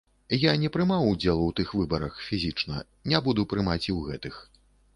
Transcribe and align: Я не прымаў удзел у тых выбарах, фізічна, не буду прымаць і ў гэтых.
Я 0.43 0.53
не 0.61 0.69
прымаў 0.77 1.03
удзел 1.09 1.41
у 1.41 1.51
тых 1.59 1.75
выбарах, 1.81 2.17
фізічна, 2.29 2.81
не 3.15 3.23
буду 3.29 3.47
прымаць 3.55 3.83
і 3.87 3.91
ў 3.99 4.11
гэтых. 4.11 4.43